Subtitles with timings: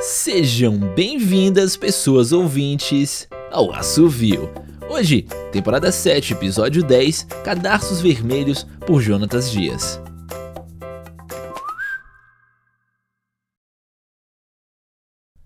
[0.00, 4.50] Sejam bem-vindas, pessoas ouvintes, ao Assovio.
[4.90, 5.22] Hoje,
[5.52, 9.98] temporada 7, episódio 10, Cadarços Vermelhos, por Jonatas Dias.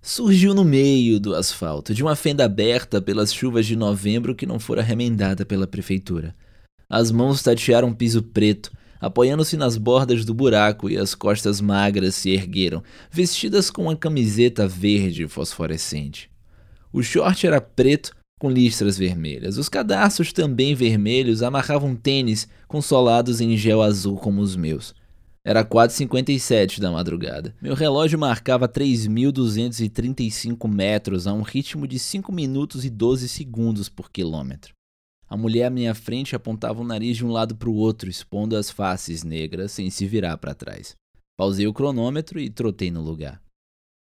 [0.02, 4.59] Surgiu no meio do asfalto, de uma fenda aberta pelas chuvas de novembro que não
[4.59, 6.35] fora remendada pela prefeitura.
[6.89, 8.73] As mãos tatearam um piso preto,
[9.05, 14.66] apoiando-se nas bordas do buraco e as costas magras se ergueram, vestidas com uma camiseta
[14.66, 16.30] verde fosforescente.
[16.92, 19.59] O short era preto com listras vermelhas.
[19.59, 24.95] Os cadarços também vermelhos amarravam tênis consolados em gel azul como os meus.
[25.45, 27.55] Era 4h57 da madrugada.
[27.60, 34.10] Meu relógio marcava 3.235 metros a um ritmo de 5 minutos e 12 segundos por
[34.10, 34.73] quilômetro.
[35.34, 38.56] A mulher à minha frente apontava o nariz de um lado para o outro, expondo
[38.56, 40.95] as faces negras sem se virar para trás.
[41.37, 43.43] Pausei o cronômetro e trotei no lugar.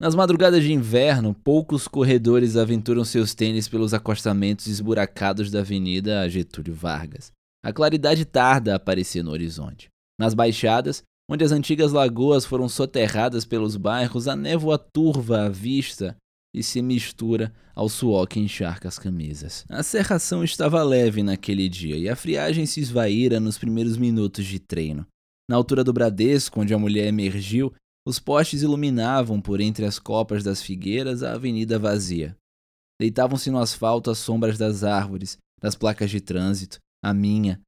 [0.02, 6.74] Nas madrugadas de inverno, poucos corredores aventuram seus tênis pelos acostamentos esburacados da Avenida Getúlio
[6.74, 7.32] Vargas.
[7.64, 9.88] A claridade tarda a aparecer no horizonte.
[10.20, 16.18] Nas baixadas, onde as antigas lagoas foram soterradas pelos bairros, a névoa turva a vista
[16.54, 19.66] e se mistura ao suor que encharca as camisas.
[19.70, 24.60] A serração estava leve naquele dia e a friagem se esvaíra nos primeiros minutos de
[24.60, 25.06] treino.
[25.50, 27.74] Na altura do Bradesco, onde a mulher emergiu,
[28.06, 32.36] os postes iluminavam por entre as copas das figueiras a avenida vazia.
[33.00, 37.62] Deitavam-se no asfalto as sombras das árvores, das placas de trânsito, a minha.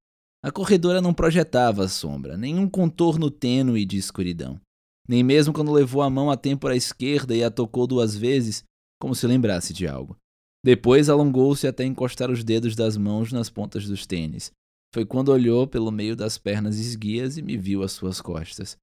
[0.43, 4.59] A corredora não projetava sombra, nenhum contorno tênue de escuridão.
[5.07, 8.63] Nem mesmo quando levou a mão à têmpora esquerda e a tocou duas vezes,
[9.01, 10.15] como se lembrasse de algo.
[10.63, 14.51] Depois alongou-se até encostar os dedos das mãos nas pontas dos tênis.
[14.93, 18.77] Foi quando olhou pelo meio das pernas esguias e me viu às suas costas.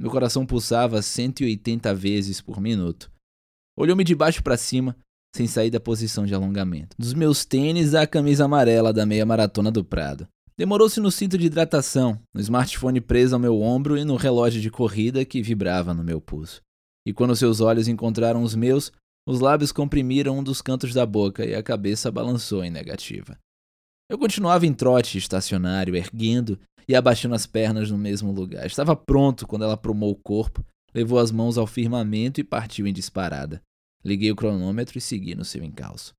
[0.00, 3.10] Meu coração pulsava 180 vezes por minuto.
[3.76, 4.96] Olhou-me de baixo para cima,
[5.34, 6.94] sem sair da posição de alongamento.
[6.96, 10.28] Dos meus tênis à camisa amarela da meia maratona do Prado.
[10.56, 14.70] Demorou-se no cinto de hidratação, no smartphone preso ao meu ombro e no relógio de
[14.70, 16.60] corrida que vibrava no meu pulso.
[17.04, 18.92] E quando seus olhos encontraram os meus,
[19.26, 23.38] os lábios comprimiram um dos cantos da boca e a cabeça balançou em negativa.
[24.10, 28.66] Eu continuava em trote estacionário, erguendo e abaixando as pernas no mesmo lugar.
[28.66, 30.64] Estava pronto quando ela promou o corpo,
[30.94, 33.62] levou as mãos ao firmamento e partiu em disparada.
[34.04, 36.12] Liguei o cronômetro e segui no seu encalço.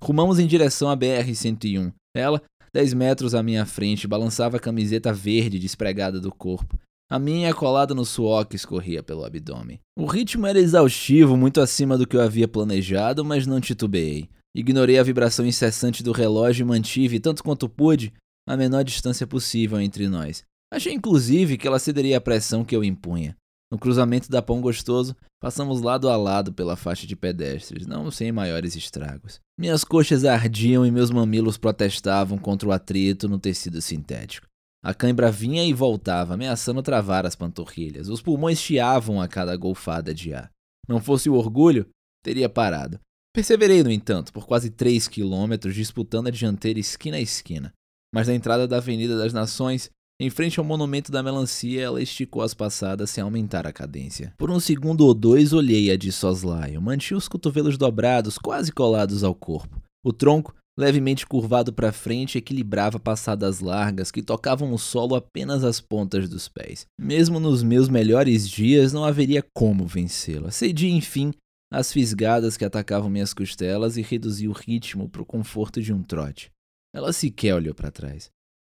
[0.00, 1.92] Rumamos em direção à BR-101.
[2.14, 6.78] Ela, dez metros à minha frente, balançava a camiseta verde despregada do corpo.
[7.10, 9.80] A minha colada no suor que escorria pelo abdômen.
[9.98, 14.28] O ritmo era exaustivo, muito acima do que eu havia planejado, mas não titubeei.
[14.54, 18.12] Ignorei a vibração incessante do relógio e mantive, tanto quanto pude,
[18.48, 20.44] a menor distância possível entre nós.
[20.72, 23.36] Achei inclusive que ela cederia à pressão que eu impunha.
[23.72, 28.30] No cruzamento da Pão Gostoso, passamos lado a lado pela faixa de pedestres, não sem
[28.30, 29.40] maiores estragos.
[29.58, 34.49] Minhas coxas ardiam e meus mamilos protestavam contra o atrito no tecido sintético.
[34.82, 38.08] A cãibra vinha e voltava, ameaçando travar as panturrilhas.
[38.08, 40.50] Os pulmões chiavam a cada golfada de ar.
[40.88, 41.86] Não fosse o orgulho,
[42.24, 42.98] teria parado.
[43.32, 47.72] Perseverei, no entanto, por quase três quilômetros, disputando a dianteira esquina a esquina.
[48.12, 52.42] Mas na entrada da Avenida das Nações, em frente ao monumento da melancia, ela esticou
[52.42, 54.34] as passadas sem aumentar a cadência.
[54.36, 56.82] Por um segundo ou dois, olhei a de soslaio.
[56.82, 59.80] Mantinha os cotovelos dobrados, quase colados ao corpo.
[60.04, 65.80] O tronco levemente curvado para frente, equilibrava passadas largas que tocavam o solo apenas as
[65.80, 66.86] pontas dos pés.
[66.98, 70.50] Mesmo nos meus melhores dias, não haveria como vencê-la.
[70.50, 71.32] Cedi, enfim,
[71.72, 76.02] às fisgadas que atacavam minhas costelas e reduzi o ritmo para o conforto de um
[76.02, 76.50] trote.
[76.92, 78.30] Ela sequer olhou para trás.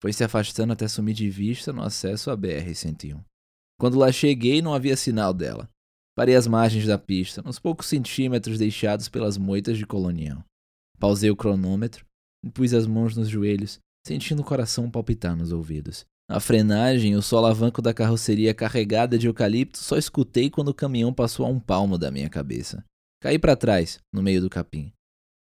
[0.02, 3.22] Foi se afastando até sumir de vista no acesso à BR-101.
[3.78, 5.68] Quando lá cheguei, não havia sinal dela.
[6.16, 10.44] Parei às margens da pista, nos poucos centímetros deixados pelas moitas de colonial.
[11.00, 12.04] Pausei o cronômetro
[12.44, 16.04] e pus as mãos nos joelhos, sentindo o coração palpitar nos ouvidos.
[16.30, 21.46] A frenagem, o solavanco da carroceria carregada de eucalipto, só escutei quando o caminhão passou
[21.46, 22.84] a um palmo da minha cabeça.
[23.20, 24.92] Caí para trás, no meio do capim.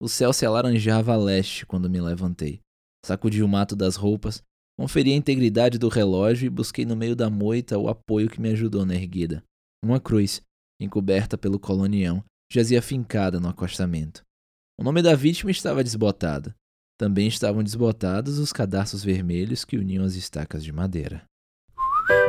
[0.02, 2.60] O céu se alaranjava a leste quando me levantei.
[3.04, 4.42] Sacudi o mato das roupas,
[4.76, 8.50] conferi a integridade do relógio e busquei no meio da moita o apoio que me
[8.50, 9.44] ajudou na erguida.
[9.84, 10.40] Uma cruz,
[10.80, 14.22] encoberta pelo colonião, jazia fincada no acostamento.
[14.78, 16.54] O nome da vítima estava desbotado.
[16.98, 21.22] Também estavam desbotados os cadarços vermelhos que uniam as estacas de madeira.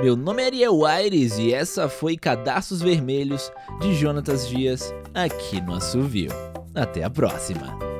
[0.01, 3.51] Meu nome é Ariel Aires e essa foi Cadarços Vermelhos
[3.81, 6.31] de Jonatas Dias aqui no Assovio.
[6.75, 7.92] Até a próxima!